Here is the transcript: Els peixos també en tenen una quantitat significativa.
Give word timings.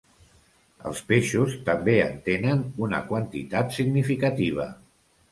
Els 0.91 1.01
peixos 1.09 1.51
també 1.67 1.93
en 2.05 2.15
tenen 2.29 2.63
una 2.85 3.01
quantitat 3.11 3.77
significativa. 3.77 4.67